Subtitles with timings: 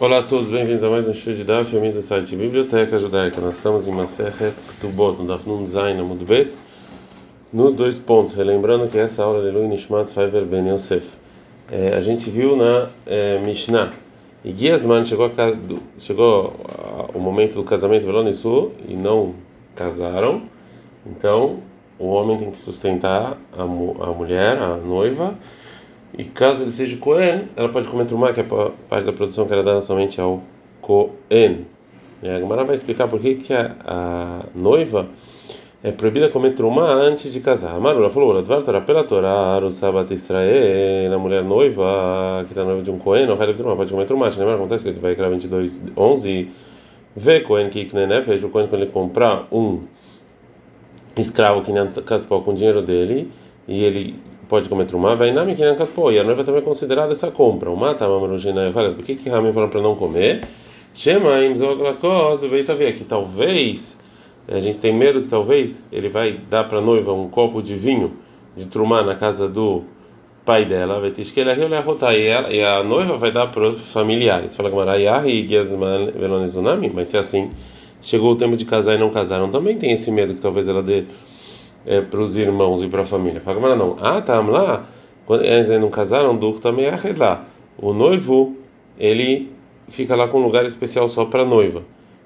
[0.00, 3.38] Olá a todos, bem-vindos a mais um show de Daf, amigo do site Biblioteca Judaica.
[3.38, 6.54] Nós estamos em Maseret Ketubot, no Daf Nun Zayin Amudbet,
[7.52, 8.32] nos dois pontos.
[8.32, 11.06] Relembrando que essa aula é Lui Nishmat Faiver Ben Yosef.
[11.70, 13.92] É, a gente viu na é, Mishnah,
[14.42, 19.34] e Giasman chegou, a, chegou a, o momento do casamento Velonisu e não
[19.76, 20.44] casaram,
[21.04, 21.58] então
[21.98, 25.34] o homem tem que sustentar a, a mulher, a noiva,
[26.16, 29.46] e caso ele seja Cohen, ela pode comer trumá, que é a parte da produção
[29.46, 30.42] que era dada somente ao
[30.80, 31.66] Cohen.
[32.22, 35.08] E a vai explicar por que, que a, a noiva
[35.82, 37.80] é proibida comer trumá antes de casar.
[37.80, 42.82] Marula falou: "Ladvar Torá pela Torá, o Sabat Israel, a mulher noiva que está noiva
[42.82, 44.28] de um Cohen, não vai trumá, pode comer trumá.
[44.28, 44.56] Lembra?
[44.56, 46.48] Acontece que ele vai criar 22, 11
[47.16, 49.82] vê Cohen que veja o Cohen quando ele comprar um
[51.16, 53.30] escravo que nem caspou com o dinheiro dele
[53.66, 54.16] e ele
[54.50, 56.12] pode comer trumá, vai na nem caspou.
[56.12, 57.70] E a noiva também é considerada essa compra.
[57.70, 60.42] O mata mamarujina olha, por que que Ramin falou para não comer?
[60.92, 63.98] Chama im zoglakos, bebeita ver que talvez
[64.48, 67.76] a gente tem medo que talvez ele vai dar para a noiva um copo de
[67.76, 68.16] vinho
[68.56, 69.84] de trumá na casa do
[70.44, 71.50] pai dela, vai ter que ele
[72.50, 74.56] e a noiva vai dar para os familiares.
[74.56, 77.52] Fala com e Gezman Velonizunami, mas se é assim
[78.02, 80.82] chegou o tempo de casar e não casaram, também tem esse medo que talvez ela
[80.82, 81.04] dê
[81.86, 83.40] é, para os irmãos e para a família.
[83.40, 83.96] Fala, mas não.
[84.00, 84.86] Ah, tá lá.
[85.26, 87.44] Quando eles não casaram, também é lá.
[87.78, 88.56] O noivo,
[88.98, 89.52] ele
[89.88, 91.82] fica lá com um lugar especial só para a noiva.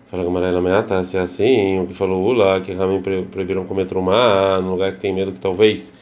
[0.07, 3.65] Fala, Gamarela, mas ah, tá, se é assim, o que falou Ula, que Ramin proibiram
[3.65, 5.93] comer trumá, no lugar que tem medo que talvez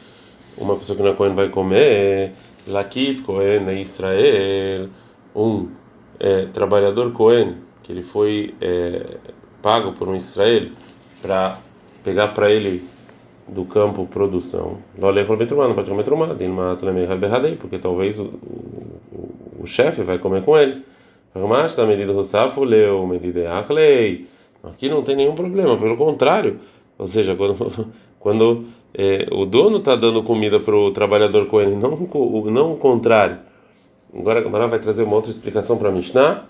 [0.57, 2.33] uma pessoa que não é Cohen vai comer,
[2.67, 4.89] Lakit Cohen é Israel,
[5.35, 5.67] um
[6.19, 9.17] é, trabalhador Cohen, que ele foi é,
[9.61, 10.69] pago por um Israel
[11.21, 11.57] para
[12.03, 12.83] pegar para ele
[13.47, 14.77] do campo produção.
[17.55, 20.83] Porque talvez o, o, o chefe vai comer com ele.
[23.47, 24.27] Aclei.
[24.63, 26.59] Aqui não tem nenhum problema, pelo contrário.
[26.97, 27.87] Ou seja, quando,
[28.19, 31.91] quando é, o dono está dando comida para o trabalhador com ele, não,
[32.51, 33.39] não o contrário.
[34.15, 36.45] Agora a vai trazer uma outra explicação para Mishnah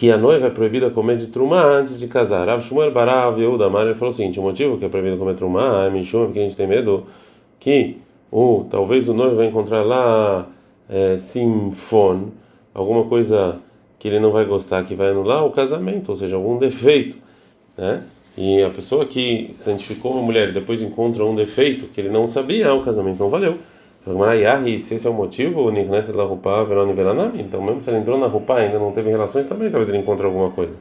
[0.00, 2.48] que a noiva é proibida comer de trumá antes de casar.
[2.48, 5.84] Rav Shmuel Barav Yehuda ele falou o seguinte: o motivo que é proibido comer trumá
[5.84, 7.04] é Mishum, porque a gente tem medo
[7.58, 7.98] que
[8.32, 10.48] o talvez o noivo vai encontrar lá
[10.88, 12.30] é, simfon,
[12.72, 13.58] alguma coisa
[13.98, 17.18] que ele não vai gostar, que vai anular o casamento, ou seja, algum defeito,
[17.76, 18.02] né?
[18.38, 22.26] E a pessoa que santificou uma mulher e depois encontra um defeito que ele não
[22.26, 23.58] sabia, o casamento não valeu.
[24.78, 28.92] Se esse é o motivo, o então mesmo se ele entrou na roupa ainda não
[28.92, 30.74] teve relações, também talvez ele encontre alguma coisa.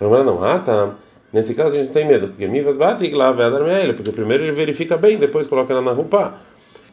[0.00, 0.94] Não, ah tá.
[1.32, 5.46] Nesse caso a gente não tem medo, porque ele, porque primeiro ele verifica bem, depois
[5.46, 6.34] coloca ela na roupa.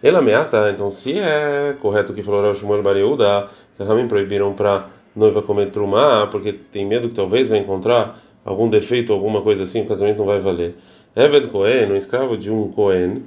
[0.02, 4.54] Ela meata, então se é correto o que falou Rav Shmuel Bariuda, que também proibiram
[4.54, 9.64] para noiva comer trumá, porque tem medo que talvez vai encontrar algum defeito, alguma coisa
[9.64, 10.76] assim, o casamento não vai valer.
[11.16, 13.24] Eved Cohen, um escravo de um Cohen,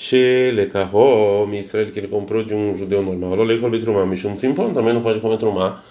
[0.00, 4.06] Shelekahom, Israel que ele comprou de um judeu normal.
[4.06, 5.82] Mishum Simpon também não pode comer Trumá,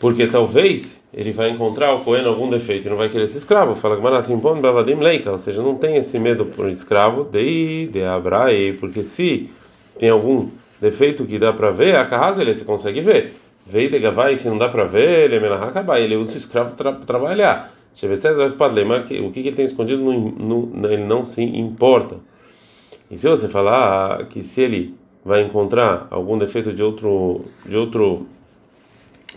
[0.00, 3.76] porque talvez ele vai encontrar o Cohen algum defeito e não vai querer esse escravo.
[3.76, 8.02] Fala que Simpon Bavadim Leika, ou seja, não tem esse medo por escravo de de
[8.02, 9.48] Abrae, porque se
[9.96, 10.48] tem algum
[10.80, 13.34] defeito que dá para ver, a casa ele se consegue ver.
[13.64, 16.92] Vei de Gavai, se não dá para ver, ele é ele usa o escravo para
[16.94, 17.72] trabalhar.
[17.94, 22.16] O que ele tem escondido, ele não se importa.
[23.10, 24.94] E se você falar que se ele
[25.24, 28.26] vai encontrar algum defeito de outro de outro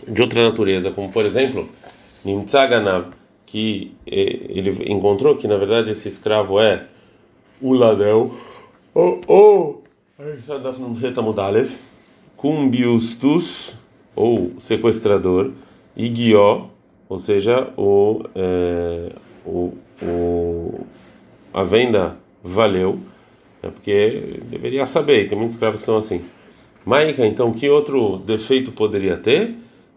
[0.06, 1.68] de outra natureza, como por exemplo,
[2.24, 3.06] Nimtsaganav,
[3.46, 6.86] que eh, ele encontrou que na verdade esse escravo é
[7.60, 8.30] o ladrão,
[8.94, 9.84] ou ou
[12.36, 13.74] cumbiustus
[14.14, 15.52] ou sequestrador,
[15.96, 16.66] e guió,
[17.08, 19.12] ou seja, o, é,
[19.46, 20.80] o, o
[21.54, 22.98] a venda valeu
[23.62, 26.22] é porque deveria saber, tem muitos escravos que são assim.
[26.84, 29.54] Maika, então, que outro defeito poderia ter?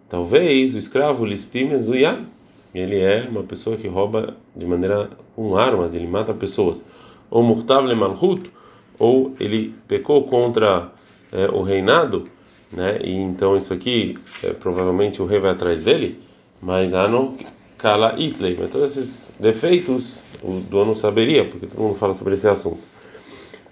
[0.10, 2.26] Talvez o escravo listime zuyan.
[2.74, 6.86] Ele é uma pessoa que rouba de maneira com armas, ele mata pessoas.
[7.30, 8.50] Ou murtav le malhut,
[8.98, 10.90] ou ele pecou contra
[11.32, 12.28] é, o reinado,
[12.72, 13.00] né?
[13.04, 16.20] E então isso aqui, é, provavelmente o rei vai atrás dele,
[16.62, 17.38] mas ano
[17.78, 18.58] kala itley.
[18.60, 22.91] Mas todos esses defeitos o dono saberia, porque todo mundo fala sobre esse assunto.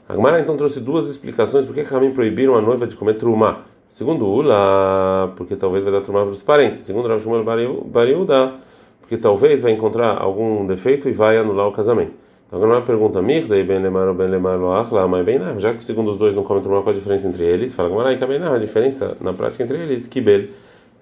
[0.10, 3.66] A Gemara então trouxe duas explicações por que Ramim proibiram a noiva de comer trumá.
[3.88, 6.80] Segundo Ula, porque talvez vai dar trumá para os parentes.
[6.80, 7.44] Segundo Rav Shmuel
[7.86, 8.56] Bariuda,
[9.00, 12.14] porque talvez vai encontrar algum defeito e vai anular o casamento.
[12.48, 15.84] Então agora uma pergunta, Mirdei ben lemar ben lemar loach, mas bem não, já que
[15.86, 17.76] segundo os dois não comem trumá, qual a diferença entre eles?
[17.76, 20.48] Fala que bem não, a diferença na prática entre eles, Kibel,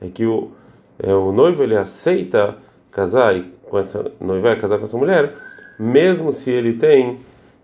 [0.02, 0.52] é que o,
[1.02, 2.58] é, o noivo ele aceita
[2.92, 5.34] casar com essa noiva, casar com essa mulher,
[5.80, 7.20] mesmo se ele tem,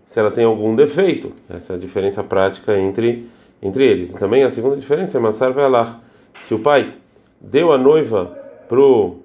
[0.06, 1.32] se ela tem algum defeito.
[1.48, 3.28] Essa é a diferença prática entre
[3.62, 4.10] entre eles.
[4.10, 5.98] E também a segunda diferença é Massar Ve'alar.
[6.34, 6.92] Se o pai
[7.40, 8.26] deu a noiva
[8.68, 9.16] pro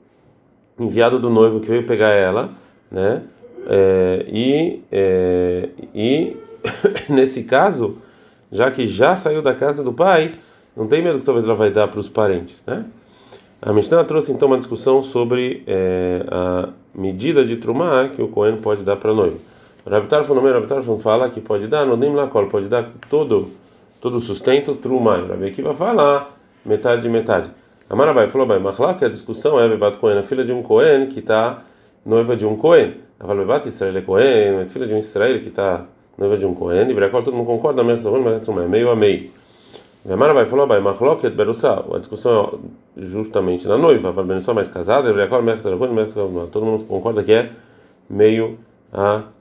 [0.79, 2.51] enviado do noivo que veio pegar ela,
[2.89, 3.23] né?
[3.67, 6.37] É, e é, e
[7.09, 7.97] nesse caso,
[8.51, 10.31] já que já saiu da casa do pai,
[10.75, 12.85] não tem medo que talvez ela vai dar para os parentes, né?
[13.61, 18.55] A Mishnah trouxe então uma discussão sobre é, a medida de trumá que o Cohen
[18.57, 19.48] pode dar para a noiva.
[19.89, 23.49] O Rabitarfon, no Rabitarfon fala que pode dar, no Dim Lakol, pode dar todo
[23.99, 25.17] todo sustento, trumá.
[25.17, 27.49] O Rabi vai falar metade de metade.
[27.89, 28.61] A Marabai falou, bem,
[28.99, 31.63] que a discussão é Bebat Cohen, a filha de um Cohen que está
[32.05, 32.97] noiva de um Cohen.
[33.19, 36.53] A Bebat Israel é Cohen, mas filha de um Israel que está noiva de um
[36.53, 36.87] Cohen.
[36.87, 39.31] E Viracol todo mundo concorda, mas é meio a meio.
[40.07, 42.59] A Marabai falou, bem, mas lá que a discussão
[42.95, 45.11] é justamente na noiva, a só mais casada,
[46.51, 47.49] todo mundo concorda que é
[48.07, 48.59] meio
[48.93, 49.38] a meio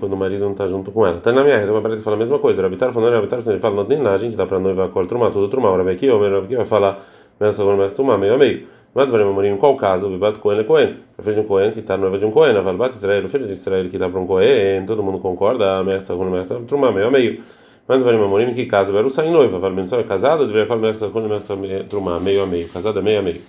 [0.00, 1.20] quando o marido não está junto com ela.
[1.20, 2.62] Tá na minha rede, uma parede fala a mesma coisa.
[2.62, 5.30] Rabitar falando, Rabitar ele fala, não tem lá, a gente dá para noiva cor trumar,
[5.30, 5.72] tudo trumar.
[5.72, 6.98] O Rabi aqui, o Rabi aqui vai falar,
[7.40, 8.66] menos agora, menos trumar, meio a meio.
[8.96, 10.06] Mas vai morir em qual caso?
[10.06, 10.96] O Bibat Cohen é Cohen.
[11.18, 12.56] A filha de um Cohen que está noiva de um Cohen.
[12.56, 14.86] A Valbat Israel, o filho de Israel que dá para um Cohen.
[14.86, 17.42] Todo mundo concorda, menos agora, menos trumar, meio a meio.
[17.86, 18.94] Mas vai morir em que caso?
[18.94, 19.58] Vai em noiva.
[19.58, 21.46] Vai menos é casado, deveria falar menos agora, menos
[21.90, 22.70] trumar, meio a meio.
[22.70, 23.42] Casada, meio a meio.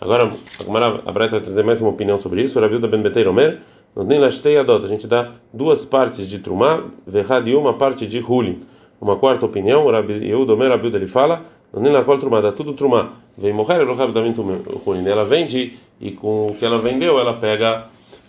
[0.00, 0.32] Agora,
[1.04, 2.58] a Breta vai trazer mais uma opinião sobre isso.
[2.58, 3.58] O Rabi da Ben Beteiro Omer.
[3.96, 4.86] Nem lastei adota.
[4.86, 8.62] A gente dá duas partes de trumá, verrad e uma parte de hulin.
[9.00, 12.50] Uma quarta opinião, o Rabi Yehuda Omer Rabi ele fala, nem na qual trumá, dá
[12.52, 13.12] tudo trumá.
[13.36, 14.34] Vem morrer, o Rabi também
[14.84, 15.06] hulin.
[15.08, 17.86] Ela vende e com o que ela vendeu, ela pega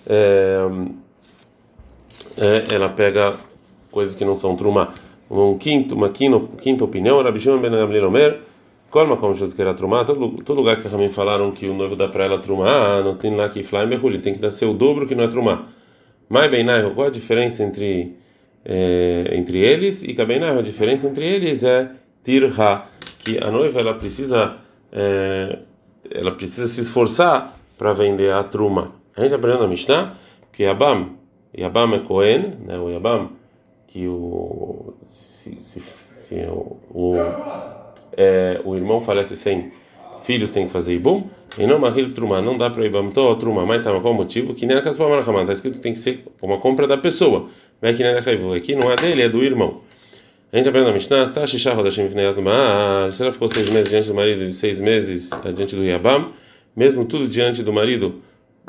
[0.08, 0.68] é,
[2.38, 3.36] é, ela pega
[3.92, 4.94] coisas que não são trumá.
[5.30, 8.49] Um quinto, uma quinta, quinta opinião, Rabi Shimon ben Gamliel Omer
[8.90, 12.26] Colma como Jesus queira trumar, todo, lugar que também falaram que o noivo dá para
[12.26, 15.14] ela trumar, não tem lá que fly mergulho, tem que dar ser o dobro que
[15.14, 15.72] não é trumar.
[16.28, 16.66] Mas bem,
[16.96, 18.16] qual a diferença entre
[18.66, 21.92] é, entre eles e bem a diferença entre eles é
[22.24, 22.86] tirha,
[23.20, 24.58] que a noiva ela precisa
[24.92, 25.60] é,
[26.12, 28.94] ela precisa se esforçar para vender a truma.
[29.16, 30.16] A gente aprendeu na Mishnah
[30.52, 31.16] que Yabam,
[31.58, 33.30] Yabam é Cohen, né, o Yabam
[33.88, 35.82] que o se, se,
[36.12, 37.16] se o, o
[38.18, 39.72] é, o irmão falece sem
[40.24, 41.24] filhos, tem que fazer ibum.
[41.58, 44.54] E não mahil truma, não dá para ibam to truma, mas tá qual motivo?
[44.54, 47.50] Que nem a casa para está escrito que tem que ser uma compra da pessoa.
[47.82, 49.82] Vai que nem a aqui não é dele, é do irmão.
[50.52, 52.10] A gente aprende na Mishnah, está xixá rodashim
[52.44, 56.32] mas se ela ficou seis meses diante do marido e seis meses diante do Yabam,
[56.76, 58.16] mesmo tudo diante do marido,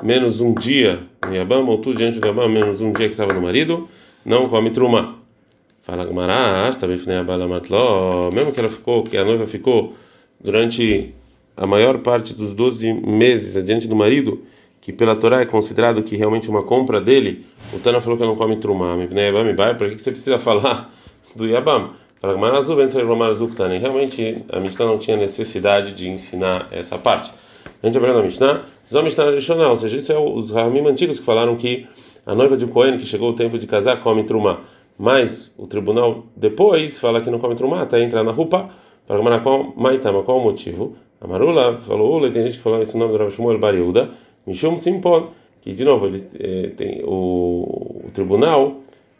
[0.03, 3.33] menos um dia no Yabam, ou tudo diante do Yabam, menos um dia que estava
[3.33, 3.89] no marido,
[4.25, 5.20] não come truma.
[8.33, 9.95] Mesmo que ela ficou, que a noiva ficou
[10.41, 11.15] durante
[11.57, 14.43] a maior parte dos 12 meses adiante do marido,
[14.81, 18.33] que pela Torá é considerado que realmente uma compra dele, o Tana falou que ela
[18.33, 18.97] não come trumá.
[19.77, 20.95] Para que você precisa falar
[21.35, 21.91] do Yabam?
[23.81, 27.33] Realmente a Mishnah não tinha necessidade de ensinar essa parte.
[27.83, 28.63] A gente aprende a Mishnah,
[28.95, 31.87] a Mishnah tradicional, ou seja, isso é os Ramim antigos que falaram que
[32.27, 34.61] a noiva de Cohen, que chegou o tempo de casar, come trumá
[35.01, 38.69] mas o tribunal depois fala que não come trumá até entrar na roupa.
[39.09, 40.95] Fala, qual, maitama, qual o motivo?
[41.19, 44.11] A Marula falou, tem gente que falou esse nome do Rav Shmuel Bariuda,
[44.47, 45.29] Mishum Simpon,
[45.63, 48.77] que de novo eles, eh, tem, o, o, tribunal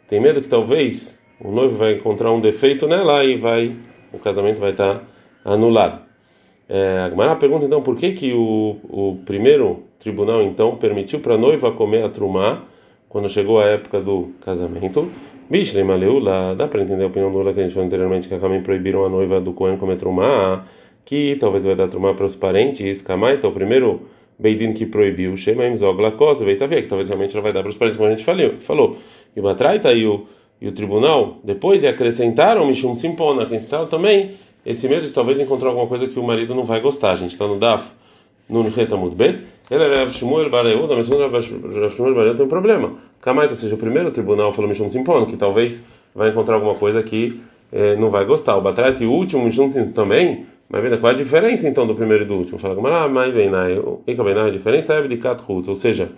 [0.07, 3.75] tem medo que talvez o noivo vai encontrar um defeito nela e vai
[4.13, 5.03] o casamento vai estar
[5.43, 6.03] anulado.
[6.69, 11.33] É, a Gemara pergunta então por que que o, o primeiro tribunal então permitiu para
[11.33, 12.65] a noiva comer a trumá
[13.09, 15.09] quando chegou a época do casamento
[15.51, 18.33] Bishlem Aleula, dá para entender a opinião do Ula que a gente falou anteriormente, que
[18.33, 20.65] a Kamim proibiram a noiva do Cohen comer trumá,
[21.03, 24.03] que talvez vai dar trumá para os parentes, Kamaita, então, o primeiro
[24.39, 27.75] Beidin que proibiu, Shema Imzog Lakos, Beitavia, que talvez realmente ela vai dar para os
[27.75, 28.23] parentes, como a gente
[28.61, 28.95] falou.
[29.35, 30.25] E Batraita e o,
[30.61, 34.31] e o tribunal, depois, e acrescentaram Mishum Simpona, que instalaram também
[34.65, 37.11] esse medo de talvez encontrar alguma coisa que o marido não vai gostar.
[37.11, 37.91] A gente está no Daf,
[38.49, 39.39] no Retamud Bet.
[39.71, 42.95] Ele era Shmuel Bar mas segundo Shmuel Bar tem um problema.
[43.21, 45.81] Kamaita, seja o primeiro tribunal falou Mishum Simpon, que talvez
[46.13, 47.39] vai encontrar alguma coisa que
[47.71, 48.57] eh, não vai gostar.
[48.57, 51.95] O Batrat e o último Mishum também, mas vendo qual é a diferença então do
[51.95, 52.59] primeiro e do último?
[52.59, 56.09] Fala, ah, mas bem, a diferença é abdicat hut, ou seja,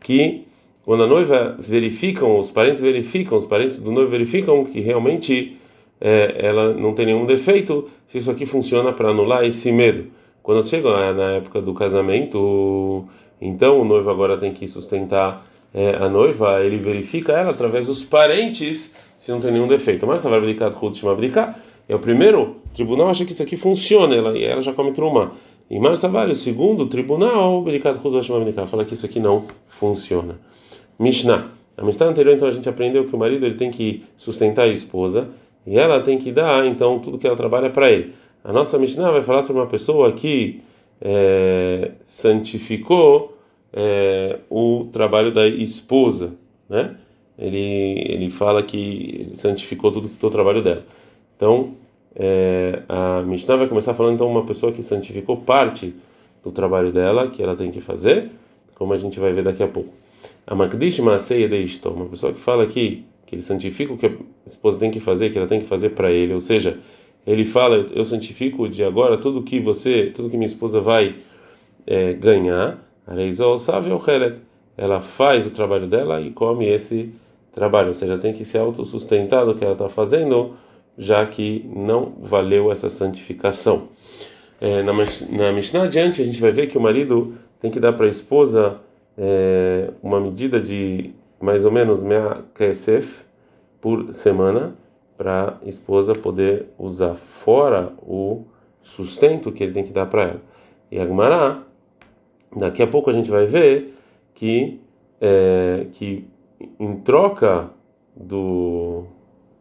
[0.00, 0.42] que
[0.84, 5.56] quando a noiva verificam, os parentes verificam, os parentes do noivo verificam que realmente
[6.00, 10.06] eh, ela não tem nenhum defeito, se isso aqui funciona para anular esse medo.
[10.42, 13.04] Quando chega na época do casamento,
[13.40, 18.02] então o noivo agora tem que sustentar é, a noiva, ele verifica ela através dos
[18.02, 20.06] parentes se não tem nenhum defeito.
[20.06, 21.58] Mas vai Ruth chama abdicar.
[21.88, 25.32] É o primeiro tribunal acha que isso aqui funciona, ela, e ela já come truma.
[25.68, 27.64] E Marsavari, segundo o tribunal,
[28.66, 30.38] fala que isso aqui não funciona.
[30.98, 31.48] Mishnah.
[31.76, 34.68] A Mishnah anterior, então, a gente aprendeu que o marido ele tem que sustentar a
[34.68, 35.28] esposa
[35.66, 38.14] e ela tem que dar, então, tudo que ela trabalha para ele.
[38.42, 40.62] A nossa Mishnah vai falar sobre uma pessoa que
[41.00, 43.36] é, santificou
[43.72, 46.34] é, o trabalho da esposa,
[46.68, 46.96] né?
[47.38, 50.84] Ele, ele fala que santificou tudo o trabalho dela.
[51.36, 51.74] Então,
[52.14, 55.94] é, a Mishnah vai começar falando então uma pessoa que santificou parte
[56.42, 58.30] do trabalho dela, que ela tem que fazer,
[58.74, 59.92] como a gente vai ver daqui a pouco.
[60.46, 64.12] A Makdish Maasei Edeisto, uma pessoa que fala aqui que ele santifica o que a
[64.44, 66.78] esposa tem que fazer, que ela tem que fazer para ele, ou seja,
[67.26, 71.16] ele fala, eu santifico de agora tudo que você, tudo que minha esposa vai
[71.86, 72.78] é, ganhar,
[74.76, 77.12] ela faz o trabalho dela e come esse
[77.52, 80.54] trabalho, ou seja, tem que se autossustentar do que ela está fazendo,
[80.96, 83.88] já que não valeu essa santificação.
[84.60, 87.92] É, na, na Mishnah adiante, a gente vai ver que o marido tem que dar
[87.92, 88.78] para a esposa
[89.16, 91.10] é, uma medida de
[91.40, 93.24] mais ou menos meia kesef
[93.80, 94.74] por semana
[95.20, 98.46] para a esposa poder usar fora o
[98.80, 100.42] sustento que ele tem que dar para ela.
[100.90, 101.58] E a Gemara,
[102.56, 103.94] daqui a pouco a gente vai ver
[104.32, 104.80] que
[105.20, 106.26] é, que
[106.78, 107.68] em troca
[108.16, 109.04] do,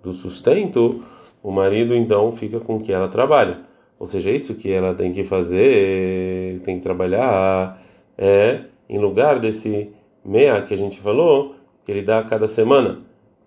[0.01, 1.03] do sustento,
[1.43, 3.59] o marido então fica com o que ela trabalha.
[3.99, 7.83] Ou seja, isso que ela tem que fazer, tem que trabalhar,
[8.17, 9.91] é em lugar desse
[10.23, 12.99] meia que a gente falou, que ele dá a cada semana,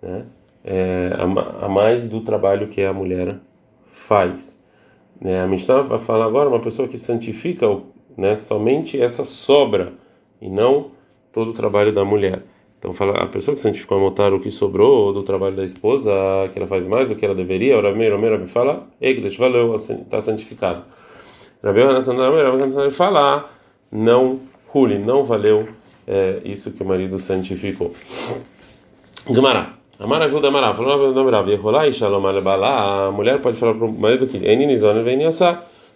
[0.03, 0.27] né?
[0.65, 3.37] É, a, a, mais do trabalho que a mulher
[3.93, 4.61] faz.
[5.21, 5.41] Né?
[5.41, 7.67] A Mishnah vai falar agora uma pessoa que santifica
[8.17, 9.93] né, somente essa sobra
[10.41, 10.91] e não
[11.33, 12.43] todo o trabalho da mulher.
[12.79, 16.11] Então fala a pessoa que santificou a o que sobrou do trabalho da esposa,
[16.53, 20.21] que ela faz mais do que ela deveria, ora meio, meio, fala, Egdesh, valeu, está
[20.21, 20.85] santificado.
[21.63, 23.49] Hanan fala,
[23.91, 24.41] não,
[24.75, 25.69] Huli, não valeu
[26.09, 27.93] é, isso que o marido santificou.
[29.31, 29.82] Gemara.
[30.03, 30.51] Amar ajuda
[32.27, 34.37] Alebala, a mulher pode falar para o marido que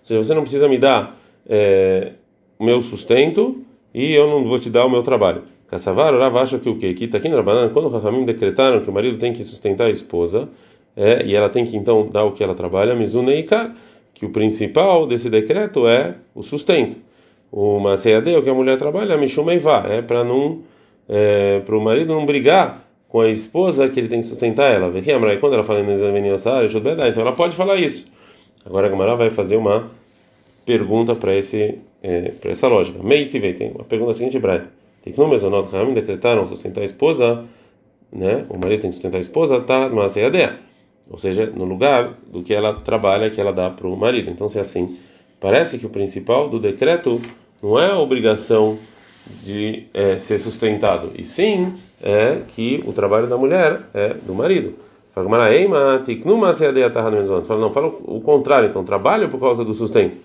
[0.00, 2.12] seja, você não precisa me dar é,
[2.56, 5.42] o meu sustento e eu não vou te dar o meu trabalho.
[5.66, 6.94] Kassavar, Rav acha que o quê?
[6.94, 9.88] Que está aqui na banana, quando os Rahamim decretaram que o marido tem que sustentar
[9.88, 10.48] a esposa,
[10.96, 13.74] é, e ela tem que então dar o que ela trabalha, Mizuneikar,
[14.14, 16.94] que o principal desse decreto é o sustento.
[17.50, 20.60] O Maseade, o que a mulher trabalha, Mishumeiva, é para não
[21.08, 22.85] é, para o marido não brigar
[23.16, 24.92] com a esposa que ele tem que sustentar ela.
[24.94, 26.28] E quando ela fala em
[27.08, 28.12] então ela pode falar isso.
[28.62, 29.90] Agora a Gamara vai fazer uma
[30.66, 33.02] pergunta para esse é, para essa lógica.
[33.02, 34.64] Meitive tem uma pergunta seguinte, Brad.
[35.02, 37.42] Tem que no mesonot Ramim decretaram sustentar a esposa,
[38.12, 38.44] né?
[38.50, 40.58] O marido tem que sustentar a esposa, tá numa ceia
[41.10, 44.30] ou seja, no lugar do que ela trabalha, que ela dá para o marido.
[44.30, 44.98] Então, se é assim,
[45.40, 47.18] parece que o principal do decreto
[47.62, 48.76] não é a obrigação
[49.42, 54.74] de é, ser sustentado, e sim é que o trabalho da mulher é do marido.
[55.14, 55.28] Fala,
[57.58, 60.16] não, fala o contrário, então trabalho por causa do sustento.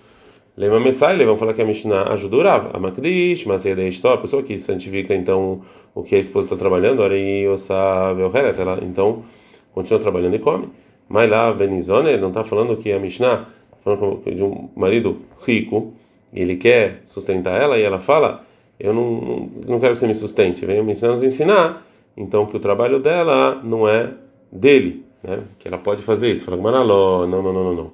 [0.54, 4.58] Lema Messai, vamos falar que a Mishnah ajudou Rav, a Makdish, Maseia a pessoa que
[4.58, 5.62] santifica então
[5.94, 9.24] o que a esposa está trabalhando, ora e ela então
[9.72, 10.68] continua trabalhando e come.
[11.08, 13.46] Mas lá, Benizone, não está falando que a Mishnah,
[13.82, 15.94] falando de um marido rico,
[16.34, 18.44] ele quer sustentar ela e ela fala
[18.82, 21.86] eu não, não, quero que você me sustente, me nos ensinar,
[22.16, 24.10] então que o trabalho dela não é
[24.50, 25.38] dele, né?
[25.60, 26.44] que ela pode fazer isso.
[26.44, 27.92] Fala, Manaló, não, não, não, não,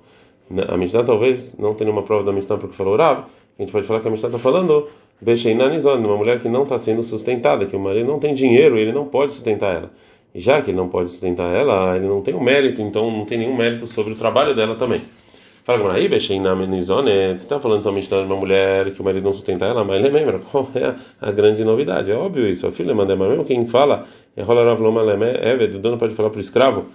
[0.50, 0.64] não.
[0.66, 3.26] A Mishnah talvez não tenha uma prova da Mishnah porque falou Rav,
[3.58, 4.88] a gente pode falar que a Mishnah está falando
[5.20, 8.90] Becheinanizon, uma mulher que não está sendo sustentada, que o marido não tem dinheiro, ele
[8.90, 9.90] não pode sustentar ela.
[10.34, 13.10] E já que ele não pode sustentar ela, ele não tem o um mérito, então
[13.10, 15.02] não tem nenhum mérito sobre o trabalho dela também.
[15.68, 16.32] Fala aí, você
[17.34, 20.66] está falando também de uma mulher que o marido não sustenta ela, mas lembra qual
[20.74, 22.10] é a grande novidade?
[22.10, 22.66] É óbvio isso.
[22.66, 26.40] A filha manda, mas mesmo quem fala, é é, o dono pode falar para o
[26.40, 26.86] escravo,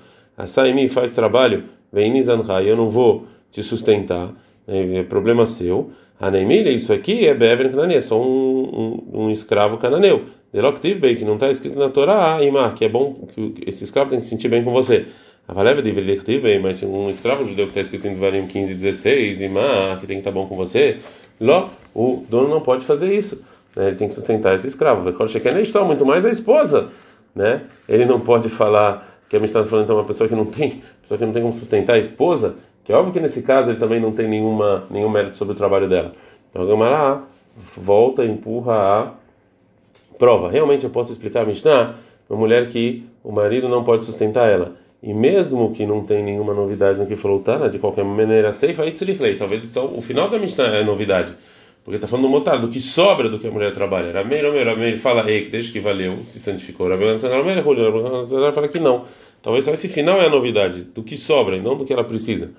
[0.47, 2.19] Saimi faz trabalho, vem
[2.65, 4.33] eu não vou te sustentar,
[4.67, 5.91] é problema seu.
[6.19, 10.23] A Neimilha, isso aqui é Bever Cananê, é só um, um, um escravo cananeu.
[10.51, 14.17] Deloctiv que não está escrito na Torá, Imar, que é bom que esse escravo tem
[14.17, 15.05] que se sentir bem com você.
[16.59, 19.49] Mas se um escravo judeu que está escrito em Devarim 15, 16, e
[19.99, 20.99] que tem que estar tá bom com você,
[21.39, 23.43] Ló, o dono não pode fazer isso.
[23.75, 23.87] Né?
[23.87, 25.03] Ele tem que sustentar esse escravo.
[25.85, 26.89] muito mais a esposa.
[27.35, 27.63] Né?
[27.89, 30.81] Ele não pode falar que a gente está falando então uma pessoa que não tem,
[31.01, 33.79] pessoa que não tem como sustentar a esposa, que é óbvio que nesse caso ele
[33.79, 36.13] também não tem nenhuma, nenhum mérito sobre o trabalho dela.
[36.49, 37.23] Então Gamara
[37.75, 39.11] volta, empurra a
[40.17, 40.49] prova.
[40.51, 41.95] Realmente eu posso explicar a Mishnah,
[42.29, 46.53] uma mulher que o marido não pode sustentar ela E mesmo que não tem nenhuma
[46.53, 49.35] novidade no que falou Tana, de qualquer maneira, Seifa Itzrichlei.
[49.35, 51.35] Talvez só o final da Mishnah é novidade.
[51.83, 54.13] Porque está falando do motar, do que sobra do que a mulher trabalha.
[54.13, 56.87] Ramei, Ramei, Ramei fala, ei, desde que valeu, se santificou.
[56.87, 59.03] Ramei, Ramei, Ramei fala que não.
[59.41, 62.05] Talvez só esse final é a novidade, do que sobra e não do que ela
[62.05, 62.51] precisa.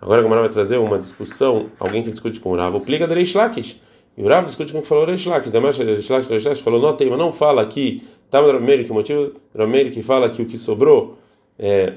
[0.00, 3.14] Agora a Gamara vai trazer uma discussão, alguém que discute com o Rav, plica de
[3.14, 3.82] Reish Lakish.
[4.16, 5.50] E o Rav discute com o que falou Reish Lakish.
[5.50, 8.92] Damash Reish Lakish, Reish Lakish falou, não tem, mas não fala aqui, no Rameiro, que
[8.92, 11.18] motivo Rameiro que fala que o que sobrou
[11.58, 11.94] é,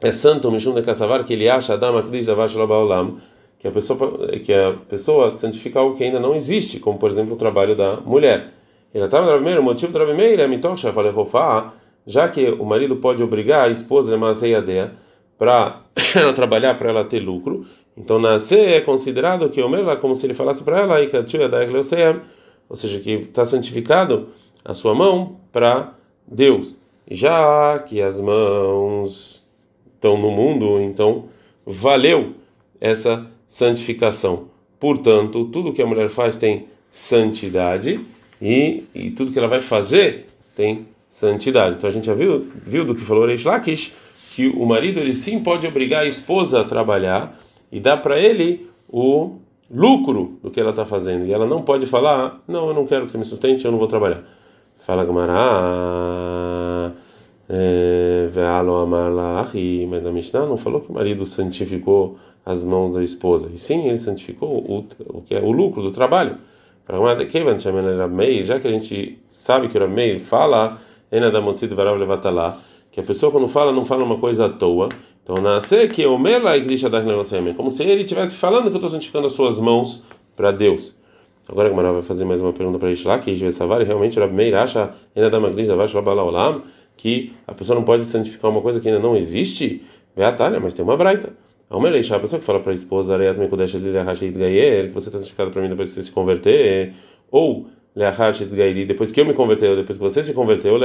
[0.00, 3.18] é santo, Mishum de Kassavar, que ele acha Adam Akdish Davar Shalabaolam,
[3.58, 7.34] que a pessoa que a pessoa santifica algo que ainda não existe, como por exemplo
[7.34, 8.52] o trabalho da mulher.
[8.92, 11.72] Ele estava Rameiro, o motivo do Rameiro é Mitoch Shafalechofá,
[12.06, 14.90] já que o marido pode obrigar a esposa a
[15.38, 15.82] para
[16.14, 20.14] ela trabalhar para ela ter lucro, então nascer é considerado que o meu é como
[20.14, 21.02] se ele falasse para ela
[22.68, 24.28] ou seja, que está santificado
[24.64, 25.94] a sua mão para
[26.26, 26.78] Deus.
[27.10, 29.44] Já que as mãos
[29.94, 31.26] estão no mundo, então
[31.66, 32.34] valeu
[32.80, 34.48] essa santificação.
[34.78, 38.00] Portanto, tudo que a mulher faz tem santidade
[38.40, 41.76] e, e tudo que ela vai fazer tem santidade.
[41.76, 43.92] Então a gente já viu, viu do que falou Reish Lakish,
[44.34, 48.68] que o marido ele sim pode obrigar a esposa a trabalhar e dar para ele
[48.88, 49.36] o
[49.70, 51.24] lucro do que ela está fazendo.
[51.24, 53.78] E ela não pode falar, não, eu não quero que você me sustente, eu não
[53.78, 54.22] vou trabalhar.
[54.80, 56.33] Fala Gamará,
[58.72, 63.50] é, mas a Mishnah não falou que o marido santificou as mãos da esposa.
[63.52, 66.38] E sim, ele santificou o, o que é o lucro do trabalho.
[68.44, 70.78] Já que a gente sabe que o Ramei fala
[72.90, 74.88] que a pessoa quando fala não fala uma coisa à toa.
[75.22, 76.56] Então, nascer que o mela
[76.90, 77.00] da
[77.54, 80.04] como se ele estivesse falando que eu estou santificando as suas mãos
[80.36, 80.96] para Deus.
[81.48, 83.34] Agora a Gamara vai fazer mais uma pergunta para lá que
[83.84, 85.88] realmente o Meir acha ainda da igreja vai
[86.96, 89.82] que a pessoa não pode santificar uma coisa que ainda não existe.
[90.16, 91.32] Vê a talha, mas tem uma braita.
[91.68, 95.68] A uma a pessoa que fala para a esposa, que você está santificado para mim
[95.68, 96.92] depois que você se converter,
[97.30, 97.66] ou
[98.86, 100.78] depois que eu me converter, depois que você se converteu,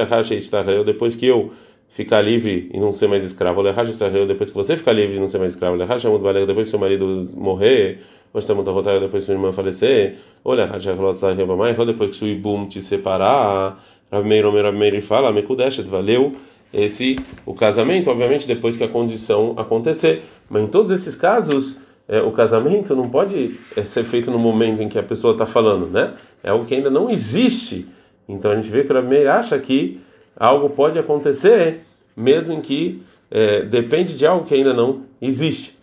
[0.83, 1.51] depois que eu
[1.89, 5.39] ficar livre e não ser mais escravo, depois que você ficar livre e não ser
[5.39, 7.99] mais escravo, depois que seu marido morrer,
[8.31, 15.01] ou depois que sua irmã falecer, ou depois que seu ibum te separar, Rameiro Meir
[15.03, 16.31] fala, Mekudeshet, valeu
[16.73, 20.23] esse o casamento, obviamente depois que a condição acontecer.
[20.49, 24.81] Mas em todos esses casos, é, o casamento não pode é, ser feito no momento
[24.81, 26.13] em que a pessoa está falando, né?
[26.43, 27.87] É algo que ainda não existe.
[28.27, 29.99] Então a gente vê que o Rabi acha que
[30.35, 31.81] algo pode acontecer
[32.15, 35.77] mesmo em que é, depende de algo que ainda não existe.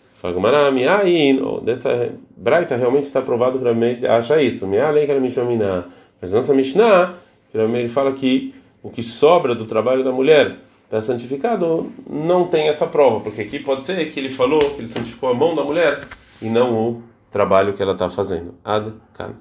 [1.64, 4.68] Dessa Braita realmente está provado que o Rabi acha isso.
[6.20, 7.14] Mas nossa Mishnah,
[7.62, 12.86] ele fala que o que sobra do trabalho da mulher está santificado, não tem essa
[12.86, 16.06] prova, porque aqui pode ser que ele falou que ele santificou a mão da mulher
[16.40, 18.54] e não o trabalho que ela está fazendo.
[18.64, 19.34] Ad -kan.